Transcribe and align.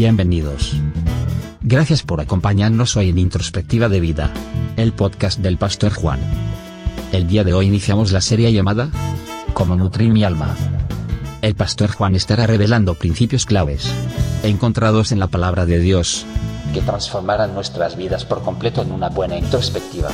Bienvenidos. 0.00 0.76
Gracias 1.60 2.02
por 2.02 2.22
acompañarnos 2.22 2.96
hoy 2.96 3.10
en 3.10 3.18
Introspectiva 3.18 3.90
de 3.90 4.00
Vida, 4.00 4.32
el 4.78 4.94
podcast 4.94 5.40
del 5.40 5.58
Pastor 5.58 5.92
Juan. 5.92 6.18
El 7.12 7.28
día 7.28 7.44
de 7.44 7.52
hoy 7.52 7.66
iniciamos 7.66 8.10
la 8.10 8.22
serie 8.22 8.50
llamada 8.50 8.88
Cómo 9.52 9.76
nutrir 9.76 10.10
mi 10.10 10.24
alma. 10.24 10.56
El 11.42 11.54
Pastor 11.54 11.90
Juan 11.90 12.14
estará 12.14 12.46
revelando 12.46 12.94
principios 12.94 13.44
claves, 13.44 13.92
encontrados 14.42 15.12
en 15.12 15.18
la 15.18 15.26
palabra 15.26 15.66
de 15.66 15.80
Dios, 15.80 16.24
que 16.72 16.80
transformarán 16.80 17.52
nuestras 17.52 17.94
vidas 17.98 18.24
por 18.24 18.42
completo 18.42 18.80
en 18.80 18.92
una 18.92 19.10
buena 19.10 19.36
introspectiva. 19.36 20.08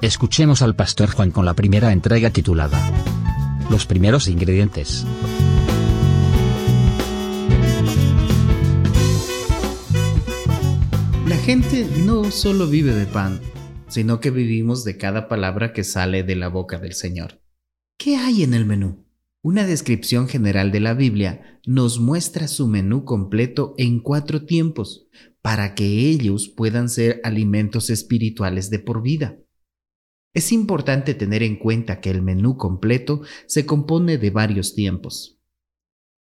Escuchemos 0.00 0.62
al 0.62 0.76
Pastor 0.76 1.10
Juan 1.10 1.30
con 1.30 1.44
la 1.44 1.52
primera 1.52 1.92
entrega 1.92 2.30
titulada 2.30 2.80
Los 3.68 3.84
primeros 3.84 4.28
ingredientes. 4.28 5.04
La 11.26 11.36
gente 11.36 11.88
no 12.04 12.30
solo 12.30 12.68
vive 12.68 12.92
de 12.92 13.06
pan, 13.06 13.40
sino 13.88 14.20
que 14.20 14.30
vivimos 14.30 14.84
de 14.84 14.98
cada 14.98 15.26
palabra 15.26 15.72
que 15.72 15.82
sale 15.82 16.22
de 16.22 16.36
la 16.36 16.48
boca 16.48 16.78
del 16.78 16.92
Señor. 16.92 17.40
¿Qué 17.98 18.16
hay 18.16 18.42
en 18.42 18.52
el 18.52 18.66
menú? 18.66 19.06
Una 19.42 19.64
descripción 19.64 20.28
general 20.28 20.70
de 20.70 20.80
la 20.80 20.92
Biblia 20.92 21.60
nos 21.64 21.98
muestra 21.98 22.46
su 22.46 22.68
menú 22.68 23.06
completo 23.06 23.74
en 23.78 24.00
cuatro 24.00 24.44
tiempos, 24.44 25.08
para 25.40 25.74
que 25.74 26.10
ellos 26.10 26.52
puedan 26.54 26.90
ser 26.90 27.22
alimentos 27.24 27.88
espirituales 27.88 28.68
de 28.68 28.80
por 28.80 29.00
vida. 29.00 29.38
Es 30.34 30.52
importante 30.52 31.14
tener 31.14 31.42
en 31.42 31.56
cuenta 31.56 32.02
que 32.02 32.10
el 32.10 32.20
menú 32.20 32.58
completo 32.58 33.22
se 33.46 33.64
compone 33.64 34.18
de 34.18 34.28
varios 34.28 34.74
tiempos. 34.74 35.40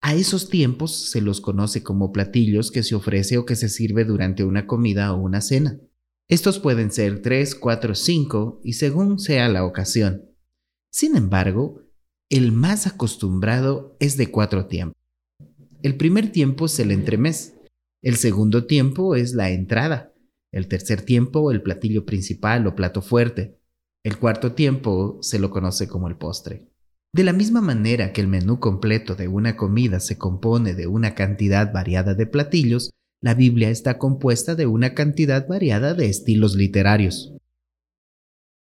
A 0.06 0.16
esos 0.16 0.50
tiempos 0.50 1.10
se 1.12 1.22
los 1.22 1.40
conoce 1.40 1.82
como 1.82 2.12
platillos 2.12 2.72
que 2.72 2.84
se 2.84 2.94
ofrece 2.94 3.38
o 3.38 3.46
que 3.46 3.56
se 3.56 3.70
sirve 3.70 4.04
durante 4.04 4.44
una 4.44 4.68
comida 4.68 5.14
o 5.14 5.22
una 5.22 5.40
cena. 5.40 5.80
Estos 6.28 6.60
pueden 6.60 6.92
ser 6.92 7.22
3, 7.22 7.56
4, 7.56 7.96
5 7.96 8.60
y 8.66 8.74
según 8.74 9.18
sea 9.18 9.48
la 9.48 9.64
ocasión. 9.64 10.26
Sin 10.92 11.16
embargo, 11.16 11.84
el 12.30 12.52
más 12.52 12.86
acostumbrado 12.86 13.96
es 14.02 14.18
de 14.18 14.30
cuatro 14.30 14.66
tiempos. 14.66 15.02
El 15.82 15.96
primer 15.96 16.34
tiempo 16.34 16.66
es 16.66 16.78
el 16.80 16.92
entremés, 16.92 17.54
el 18.02 18.18
segundo 18.18 18.66
tiempo 18.66 19.16
es 19.16 19.34
la 19.34 19.52
entrada, 19.52 20.14
el 20.52 20.68
tercer 20.68 21.04
tiempo 21.04 21.50
el 21.50 21.62
platillo 21.62 22.06
principal 22.06 22.68
o 22.68 22.76
plato 22.76 23.02
fuerte, 23.02 23.58
el 24.04 24.18
cuarto 24.18 24.52
tiempo 24.52 25.20
se 25.22 25.40
lo 25.40 25.50
conoce 25.50 25.88
como 25.88 26.10
el 26.10 26.18
postre. 26.18 26.73
De 27.16 27.24
la 27.24 27.32
misma 27.32 27.62
manera 27.62 28.12
que 28.12 28.22
el 28.22 28.28
menú 28.28 28.60
completo 28.60 29.14
de 29.14 29.28
una 29.28 29.56
comida 29.56 30.00
se 30.00 30.18
compone 30.18 30.74
de 30.74 30.88
una 30.88 31.14
cantidad 31.14 31.72
variada 31.72 32.16
de 32.16 32.26
platillos, 32.26 32.90
la 33.22 33.36
Biblia 33.36 33.70
está 33.70 34.00
compuesta 34.00 34.56
de 34.56 34.66
una 34.66 34.96
cantidad 34.96 35.48
variada 35.48 35.94
de 35.94 36.08
estilos 36.08 36.56
literarios. 36.56 37.36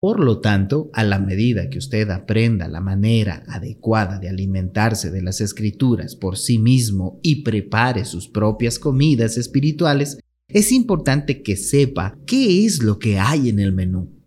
Por 0.00 0.20
lo 0.20 0.40
tanto, 0.40 0.88
a 0.94 1.04
la 1.04 1.18
medida 1.18 1.68
que 1.68 1.76
usted 1.76 2.08
aprenda 2.08 2.68
la 2.68 2.80
manera 2.80 3.42
adecuada 3.48 4.18
de 4.18 4.30
alimentarse 4.30 5.10
de 5.10 5.20
las 5.20 5.42
escrituras 5.42 6.16
por 6.16 6.38
sí 6.38 6.58
mismo 6.58 7.20
y 7.22 7.42
prepare 7.42 8.06
sus 8.06 8.28
propias 8.28 8.78
comidas 8.78 9.36
espirituales, 9.36 10.20
es 10.48 10.72
importante 10.72 11.42
que 11.42 11.56
sepa 11.56 12.16
qué 12.24 12.64
es 12.64 12.82
lo 12.82 12.98
que 12.98 13.18
hay 13.18 13.50
en 13.50 13.58
el 13.58 13.72
menú. 13.72 14.17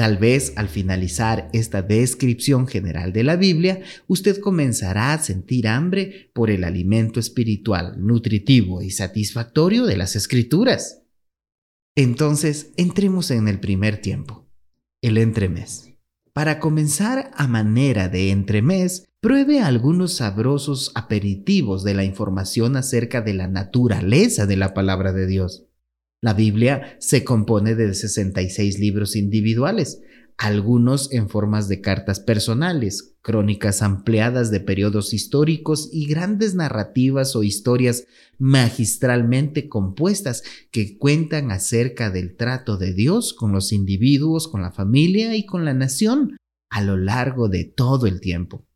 Tal 0.00 0.16
vez 0.16 0.54
al 0.56 0.70
finalizar 0.70 1.50
esta 1.52 1.82
descripción 1.82 2.66
general 2.66 3.12
de 3.12 3.22
la 3.22 3.36
Biblia, 3.36 3.82
usted 4.06 4.40
comenzará 4.40 5.12
a 5.12 5.18
sentir 5.18 5.68
hambre 5.68 6.30
por 6.32 6.48
el 6.48 6.64
alimento 6.64 7.20
espiritual, 7.20 7.96
nutritivo 7.98 8.80
y 8.80 8.92
satisfactorio 8.92 9.84
de 9.84 9.98
las 9.98 10.16
escrituras. 10.16 11.02
Entonces, 11.94 12.72
entremos 12.78 13.30
en 13.30 13.46
el 13.46 13.60
primer 13.60 14.00
tiempo, 14.00 14.48
el 15.02 15.18
entremés. 15.18 15.92
Para 16.32 16.60
comenzar 16.60 17.30
a 17.34 17.46
manera 17.46 18.08
de 18.08 18.30
entremés, 18.30 19.04
pruebe 19.20 19.60
algunos 19.60 20.14
sabrosos 20.14 20.92
aperitivos 20.94 21.84
de 21.84 21.92
la 21.92 22.04
información 22.04 22.76
acerca 22.76 23.20
de 23.20 23.34
la 23.34 23.48
naturaleza 23.48 24.46
de 24.46 24.56
la 24.56 24.72
palabra 24.72 25.12
de 25.12 25.26
Dios. 25.26 25.66
La 26.22 26.34
Biblia 26.34 26.96
se 26.98 27.24
compone 27.24 27.74
de 27.74 27.94
66 27.94 28.78
libros 28.78 29.16
individuales, 29.16 30.02
algunos 30.36 31.12
en 31.12 31.30
formas 31.30 31.66
de 31.68 31.80
cartas 31.80 32.20
personales, 32.20 33.16
crónicas 33.22 33.80
ampliadas 33.80 34.50
de 34.50 34.60
periodos 34.60 35.14
históricos 35.14 35.88
y 35.92 36.06
grandes 36.06 36.54
narrativas 36.54 37.36
o 37.36 37.42
historias 37.42 38.04
magistralmente 38.38 39.68
compuestas 39.68 40.42
que 40.70 40.98
cuentan 40.98 41.52
acerca 41.52 42.10
del 42.10 42.36
trato 42.36 42.76
de 42.76 42.92
Dios 42.92 43.32
con 43.32 43.52
los 43.52 43.72
individuos, 43.72 44.46
con 44.46 44.60
la 44.60 44.72
familia 44.72 45.36
y 45.36 45.46
con 45.46 45.64
la 45.64 45.72
nación 45.72 46.36
a 46.70 46.82
lo 46.82 46.98
largo 46.98 47.48
de 47.48 47.64
todo 47.64 48.06
el 48.06 48.20
tiempo. 48.20 48.66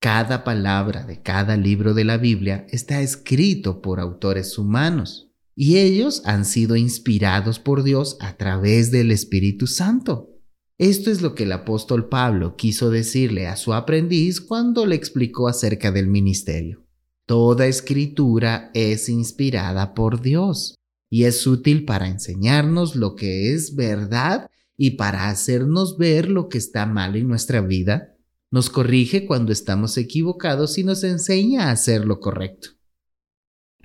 Cada 0.00 0.42
palabra 0.42 1.04
de 1.04 1.20
cada 1.20 1.58
libro 1.58 1.92
de 1.92 2.04
la 2.04 2.16
Biblia 2.16 2.66
está 2.70 3.02
escrito 3.02 3.82
por 3.82 4.00
autores 4.00 4.56
humanos 4.56 5.27
y 5.60 5.78
ellos 5.78 6.22
han 6.24 6.44
sido 6.44 6.76
inspirados 6.76 7.58
por 7.58 7.82
Dios 7.82 8.16
a 8.20 8.36
través 8.36 8.92
del 8.92 9.10
Espíritu 9.10 9.66
Santo. 9.66 10.30
Esto 10.78 11.10
es 11.10 11.20
lo 11.20 11.34
que 11.34 11.42
el 11.42 11.50
apóstol 11.50 12.08
Pablo 12.08 12.54
quiso 12.54 12.90
decirle 12.90 13.48
a 13.48 13.56
su 13.56 13.74
aprendiz 13.74 14.40
cuando 14.40 14.86
le 14.86 14.94
explicó 14.94 15.48
acerca 15.48 15.90
del 15.90 16.06
ministerio. 16.06 16.86
Toda 17.26 17.66
escritura 17.66 18.70
es 18.72 19.08
inspirada 19.08 19.94
por 19.94 20.22
Dios 20.22 20.76
y 21.10 21.24
es 21.24 21.44
útil 21.44 21.84
para 21.84 22.06
enseñarnos 22.06 22.94
lo 22.94 23.16
que 23.16 23.52
es 23.52 23.74
verdad 23.74 24.48
y 24.76 24.90
para 24.90 25.28
hacernos 25.28 25.98
ver 25.98 26.28
lo 26.28 26.48
que 26.48 26.58
está 26.58 26.86
mal 26.86 27.16
en 27.16 27.26
nuestra 27.26 27.62
vida. 27.62 28.14
Nos 28.52 28.70
corrige 28.70 29.26
cuando 29.26 29.50
estamos 29.50 29.96
equivocados 29.96 30.78
y 30.78 30.84
nos 30.84 31.02
enseña 31.02 31.64
a 31.64 31.72
hacer 31.72 32.04
lo 32.04 32.20
correcto. 32.20 32.77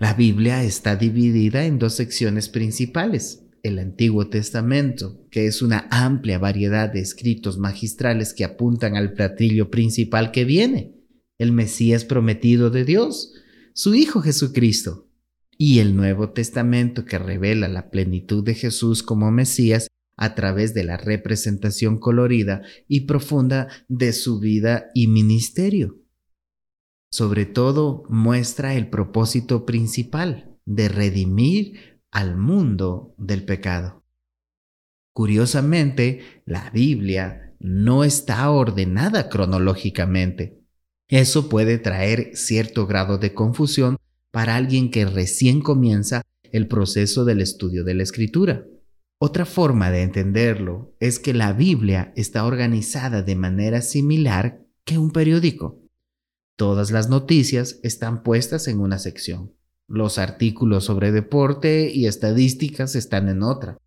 La 0.03 0.16
Biblia 0.16 0.66
está 0.66 0.97
dividida 0.97 1.64
en 1.64 1.80
dos 1.80 1.94
secciones 1.94 2.50
principales. 2.50 3.46
El 3.64 3.80
Antiguo 3.80 4.28
Testamento, 4.28 5.25
que 5.31 5.47
es 5.47 5.62
una 5.62 5.88
amplia 5.91 6.38
variedad 6.40 6.91
de 6.91 7.00
escritos 7.00 7.58
magistrales 7.58 8.34
que 8.34 8.44
apuntan 8.44 8.97
al 8.97 9.13
platillo 9.13 9.72
principal 9.72 10.31
que 10.31 10.44
viene, 10.44 10.94
el 11.38 11.53
Mesías 11.53 12.03
prometido 12.03 12.69
de 12.69 12.84
Dios, 12.84 13.31
su 13.74 13.96
Hijo 13.96 14.19
Jesucristo, 14.19 15.08
y 15.58 15.80
el 15.80 15.96
Nuevo 15.96 16.31
Testamento 16.31 17.06
que 17.06 17.18
revela 17.18 17.69
la 17.69 17.90
plenitud 17.90 18.44
de 18.44 18.56
Jesús 18.56 19.03
como 19.03 19.31
Mesías 19.31 19.88
a 20.18 20.36
través 20.36 20.74
de 20.74 20.84
la 20.84 20.97
representación 20.97 21.97
colorida 21.97 22.62
y 22.90 23.06
profunda 23.06 23.69
de 23.88 24.12
su 24.12 24.42
vida 24.42 24.88
y 24.94 25.08
ministerio 25.08 26.03
sobre 27.13 27.46
todo 27.46 28.06
muestra 28.09 28.74
el 28.74 28.90
propósito 28.90 29.68
principal 29.68 30.57
de 30.66 30.90
redimir 30.90 32.01
al 32.09 32.35
mundo 32.38 33.13
del 33.19 33.46
pecado. 33.46 34.03
Curiosamente, 35.13 36.41
la 36.47 36.72
Biblia 36.72 37.53
no 37.59 38.03
está 38.03 38.50
ordenada 38.50 39.29
cronológicamente. 39.29 40.63
Eso 41.07 41.50
puede 41.50 41.78
traer 41.78 42.35
cierto 42.35 42.88
grado 42.88 43.19
de 43.19 43.35
confusión 43.35 43.97
para 44.31 44.56
alguien 44.56 44.90
que 44.90 45.06
recién 45.06 45.62
comienza 45.62 46.24
el 46.51 46.68
proceso 46.68 47.25
del 47.25 47.41
estudio 47.41 47.84
de 47.84 47.94
la 47.94 48.01
escritura. 48.01 48.66
Otra 49.19 49.45
forma 49.45 49.91
de 49.91 50.01
entenderlo 50.01 50.95
es 51.00 51.19
que 51.19 51.35
la 51.35 51.53
Biblia 51.53 52.12
está 52.16 52.44
organizada 52.44 53.22
de 53.22 53.35
manera 53.35 53.84
similar 53.84 54.66
que 54.84 54.97
un 54.97 55.12
periódico. 55.12 55.83
Todas 56.56 56.91
las 56.91 57.09
noticias 57.09 57.80
están 57.81 58.22
puestas 58.22 58.68
en 58.68 58.80
una 58.80 59.00
sección. 59.00 59.54
Los 59.88 60.19
artículos 60.19 60.86
sobre 60.86 61.12
deporte 61.12 61.92
y 61.92 62.06
estadísticas 62.06 62.95
están 62.95 63.28
en 63.28 63.42
otra. 63.42 63.80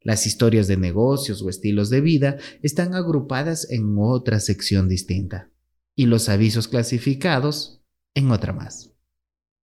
Las 0.00 0.26
historias 0.26 0.66
de 0.66 0.78
negocios 0.78 1.42
o 1.42 1.50
estilos 1.50 1.90
de 1.90 2.00
vida 2.00 2.38
están 2.62 2.94
agrupadas 2.94 3.70
en 3.70 3.96
otra 3.98 4.40
sección 4.40 4.88
distinta. 4.88 5.50
Y 5.94 6.06
los 6.06 6.28
avisos 6.28 6.66
clasificados 6.66 7.82
en 8.14 8.30
otra 8.30 8.52
más. 8.52 8.90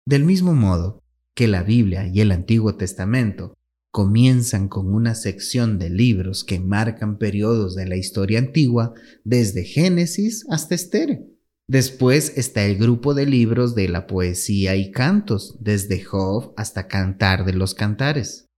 Del 0.07 0.25
mismo 0.25 0.55
modo 0.55 1.03
que 1.35 1.49
la 1.49 1.63
Biblia 1.63 2.07
y 2.07 2.21
el 2.21 2.31
Antiguo 2.31 2.77
Testamento 2.77 3.57
comienzan 3.91 4.69
con 4.69 4.93
una 4.95 5.15
sección 5.15 5.79
de 5.79 5.89
libros 5.89 6.45
que 6.45 6.61
marcan 6.61 7.17
periodos 7.19 7.75
de 7.75 7.89
la 7.89 7.97
historia 7.97 8.39
antigua 8.39 8.93
desde 9.25 9.65
Génesis 9.65 10.45
hasta 10.49 10.75
Esther 10.75 11.30
Después 11.71 12.37
está 12.37 12.65
el 12.65 12.79
grupo 12.79 13.15
de 13.15 13.27
libros 13.27 13.77
de 13.77 13.89
la 13.89 14.09
poesía 14.09 14.75
y 14.75 14.91
cantos, 14.91 15.57
desde 15.61 16.03
Job 16.03 16.53
hasta 16.57 16.89
Cantar 16.89 17.45
de 17.45 17.53
los 17.53 17.75
Cantares. 17.75 18.49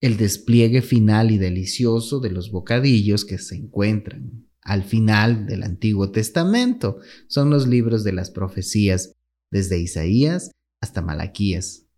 El 0.00 0.16
despliegue 0.16 0.80
final 0.80 1.32
y 1.32 1.38
delicioso 1.38 2.20
de 2.20 2.30
los 2.30 2.52
bocadillos 2.52 3.24
que 3.24 3.38
se 3.38 3.56
encuentran 3.56 4.46
al 4.62 4.84
final 4.84 5.46
del 5.46 5.64
Antiguo 5.64 6.12
Testamento 6.12 6.98
son 7.26 7.50
los 7.50 7.66
libros 7.66 8.04
de 8.04 8.12
las 8.12 8.30
profecías, 8.30 9.16
desde 9.50 9.80
Isaías 9.80 10.52
hasta 10.80 11.02
Malaquías. 11.02 11.88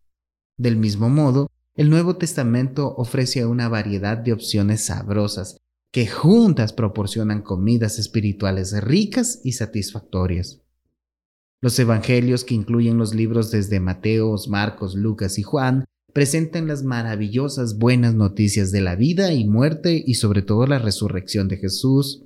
Del 0.56 0.78
mismo 0.78 1.10
modo, 1.10 1.50
el 1.74 1.90
Nuevo 1.90 2.16
Testamento 2.16 2.94
ofrece 2.96 3.44
una 3.44 3.68
variedad 3.68 4.16
de 4.16 4.32
opciones 4.32 4.86
sabrosas 4.86 5.58
que 5.92 6.06
juntas 6.06 6.72
proporcionan 6.72 7.42
comidas 7.42 7.98
espirituales 7.98 8.82
ricas 8.82 9.40
y 9.44 9.52
satisfactorias. 9.52 10.60
Los 11.60 11.78
evangelios 11.78 12.44
que 12.44 12.54
incluyen 12.54 12.98
los 12.98 13.14
libros 13.14 13.50
desde 13.50 13.80
Mateos, 13.80 14.48
Marcos, 14.48 14.94
Lucas 14.94 15.38
y 15.38 15.42
Juan 15.42 15.84
presentan 16.12 16.68
las 16.68 16.84
maravillosas 16.84 17.78
buenas 17.78 18.14
noticias 18.14 18.70
de 18.70 18.80
la 18.80 18.96
vida 18.96 19.32
y 19.32 19.46
muerte 19.46 20.02
y 20.06 20.14
sobre 20.14 20.42
todo 20.42 20.66
la 20.66 20.78
resurrección 20.78 21.48
de 21.48 21.56
Jesús, 21.56 22.24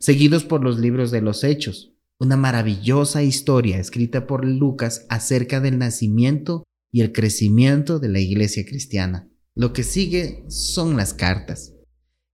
seguidos 0.00 0.44
por 0.44 0.62
los 0.62 0.78
libros 0.78 1.10
de 1.10 1.22
los 1.22 1.44
Hechos, 1.44 1.94
una 2.18 2.36
maravillosa 2.36 3.22
historia 3.22 3.78
escrita 3.78 4.26
por 4.26 4.44
Lucas 4.44 5.06
acerca 5.08 5.60
del 5.60 5.78
nacimiento 5.78 6.64
y 6.92 7.02
el 7.02 7.12
crecimiento 7.12 7.98
de 7.98 8.08
la 8.08 8.20
iglesia 8.20 8.64
cristiana. 8.64 9.28
Lo 9.54 9.72
que 9.72 9.82
sigue 9.82 10.44
son 10.48 10.96
las 10.96 11.14
cartas. 11.14 11.75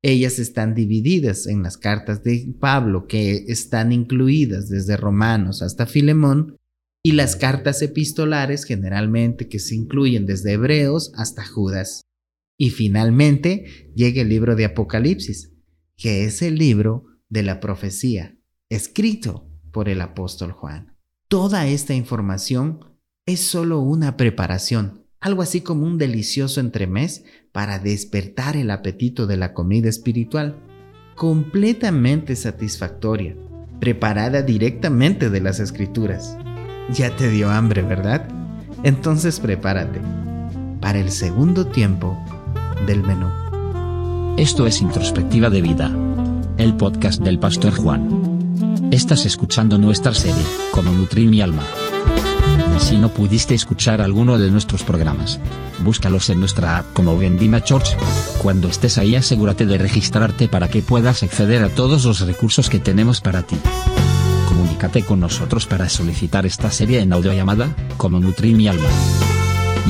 Ellas 0.02 0.40
están 0.40 0.74
divididas 0.74 1.46
en 1.46 1.62
las 1.62 1.78
cartas 1.78 2.24
de 2.24 2.52
Pablo, 2.58 3.06
que 3.06 3.44
están 3.46 3.92
incluidas 3.92 4.68
desde 4.68 4.96
Romanos 4.96 5.62
hasta 5.62 5.86
Filemón, 5.86 6.56
y 7.04 7.12
las 7.12 7.36
cartas 7.36 7.82
epistolares 7.82 8.64
generalmente 8.64 9.48
que 9.48 9.58
se 9.58 9.74
incluyen 9.74 10.26
desde 10.26 10.52
Hebreos 10.52 11.12
hasta 11.16 11.44
Judas. 11.44 12.02
Y 12.56 12.70
finalmente 12.70 13.90
llega 13.94 14.22
el 14.22 14.28
libro 14.28 14.54
de 14.54 14.64
Apocalipsis, 14.64 15.52
que 15.96 16.24
es 16.24 16.42
el 16.42 16.56
libro 16.56 17.06
de 17.28 17.42
la 17.42 17.60
profecía, 17.60 18.36
escrito 18.68 19.48
por 19.72 19.88
el 19.88 20.00
apóstol 20.00 20.52
Juan. 20.52 20.96
Toda 21.28 21.66
esta 21.66 21.94
información 21.94 22.80
es 23.26 23.40
solo 23.40 23.80
una 23.80 24.16
preparación, 24.16 25.01
algo 25.22 25.40
así 25.40 25.60
como 25.60 25.86
un 25.86 25.96
delicioso 25.96 26.60
entremés 26.60 27.24
para 27.52 27.78
despertar 27.78 28.56
el 28.56 28.70
apetito 28.70 29.26
de 29.26 29.36
la 29.36 29.54
comida 29.54 29.88
espiritual, 29.88 30.56
completamente 31.14 32.34
satisfactoria, 32.34 33.36
preparada 33.80 34.42
directamente 34.42 35.30
de 35.30 35.40
las 35.40 35.60
escrituras. 35.60 36.36
Ya 36.92 37.14
te 37.14 37.30
dio 37.30 37.50
hambre, 37.50 37.82
¿verdad? 37.82 38.28
Entonces 38.82 39.38
prepárate 39.38 40.00
para 40.80 40.98
el 40.98 41.10
segundo 41.10 41.68
tiempo 41.68 42.18
del 42.86 43.02
menú. 43.02 43.28
Esto 44.36 44.66
es 44.66 44.80
Introspectiva 44.80 45.50
de 45.50 45.62
Vida, 45.62 45.96
el 46.56 46.74
podcast 46.74 47.22
del 47.22 47.38
Pastor 47.38 47.72
Juan. 47.74 48.88
Estás 48.90 49.24
escuchando 49.24 49.78
nuestra 49.78 50.12
serie, 50.14 50.42
Como 50.72 50.90
Nutrir 50.90 51.28
mi 51.28 51.40
alma. 51.40 51.62
Si 52.78 52.98
no 52.98 53.08
pudiste 53.08 53.54
escuchar 53.54 54.00
alguno 54.00 54.38
de 54.38 54.50
nuestros 54.50 54.82
programas, 54.82 55.40
búscalos 55.82 56.28
en 56.30 56.40
nuestra 56.40 56.78
app 56.78 56.92
como 56.92 57.16
Vendima 57.16 57.62
Church. 57.62 57.96
Cuando 58.38 58.68
estés 58.68 58.98
ahí 58.98 59.16
asegúrate 59.16 59.66
de 59.66 59.78
registrarte 59.78 60.48
para 60.48 60.68
que 60.68 60.82
puedas 60.82 61.22
acceder 61.22 61.62
a 61.62 61.68
todos 61.68 62.04
los 62.04 62.20
recursos 62.20 62.68
que 62.68 62.78
tenemos 62.78 63.20
para 63.20 63.42
ti. 63.42 63.56
Comunícate 64.48 65.04
con 65.04 65.20
nosotros 65.20 65.66
para 65.66 65.88
solicitar 65.88 66.46
esta 66.46 66.70
serie 66.70 67.00
en 67.00 67.12
audio 67.12 67.32
llamada, 67.32 67.74
como 67.96 68.20
Nutrir 68.20 68.56
mi 68.56 68.68
alma. 68.68 68.88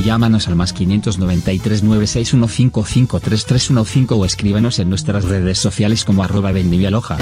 Llámanos 0.03 0.47
al 0.47 0.55
más 0.55 0.73
593 0.73 1.83
961553315 1.83 4.17
o 4.17 4.25
escríbanos 4.25 4.79
en 4.79 4.89
nuestras 4.89 5.25
redes 5.25 5.59
sociales 5.59 6.03
como 6.03 6.23
arroba 6.23 6.49
Aloha. 6.49 7.17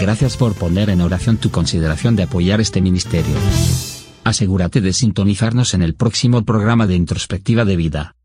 Gracias 0.00 0.36
por 0.36 0.54
poner 0.54 0.90
en 0.90 1.00
oración 1.00 1.38
tu 1.38 1.50
consideración 1.50 2.14
de 2.14 2.22
apoyar 2.22 2.60
este 2.60 2.80
ministerio. 2.80 3.34
Asegúrate 4.28 4.82
de 4.82 4.92
sintonizarnos 4.92 5.72
en 5.72 5.80
el 5.80 5.94
próximo 5.94 6.44
programa 6.44 6.86
de 6.86 6.96
Introspectiva 6.96 7.64
de 7.64 7.76
Vida. 7.76 8.17